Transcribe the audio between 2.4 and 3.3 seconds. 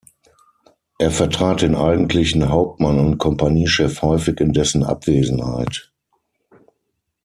Hauptmann und